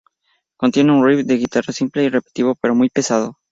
[0.57, 3.37] Contiene un riff de guitarra simple y repetitivo, pero muy pesado.